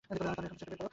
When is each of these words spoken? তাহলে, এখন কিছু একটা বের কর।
তাহলে, 0.07 0.29
এখন 0.31 0.53
কিছু 0.53 0.63
একটা 0.65 0.69
বের 0.71 0.79
কর। 0.81 0.89